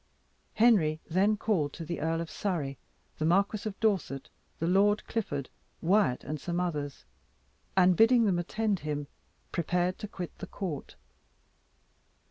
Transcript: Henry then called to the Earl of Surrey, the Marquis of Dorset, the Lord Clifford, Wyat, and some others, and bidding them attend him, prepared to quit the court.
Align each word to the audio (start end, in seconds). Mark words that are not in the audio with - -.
Henry 0.55 0.99
then 1.11 1.37
called 1.37 1.73
to 1.73 1.85
the 1.85 1.99
Earl 1.99 2.21
of 2.21 2.31
Surrey, 2.31 2.79
the 3.19 3.23
Marquis 3.23 3.69
of 3.69 3.79
Dorset, 3.79 4.29
the 4.57 4.65
Lord 4.65 5.05
Clifford, 5.05 5.47
Wyat, 5.79 6.23
and 6.23 6.41
some 6.41 6.59
others, 6.59 7.05
and 7.77 7.95
bidding 7.95 8.25
them 8.25 8.39
attend 8.39 8.79
him, 8.79 9.05
prepared 9.51 9.99
to 9.99 10.07
quit 10.07 10.35
the 10.39 10.47
court. 10.47 10.95